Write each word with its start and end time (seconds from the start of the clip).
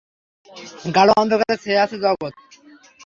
গাঢ় 0.95 1.11
অন্ধকারে 1.15 1.55
ছেয়ে 1.63 1.77
যায় 1.79 1.99
জগৎ। 2.03 2.33